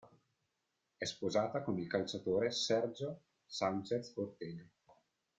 È 0.97 1.05
sposata 1.05 1.61
con 1.61 1.77
il 1.77 1.85
calciatore 1.85 2.49
Sergio 2.49 3.21
Sánchez 3.45 4.13
Ortega. 4.15 4.67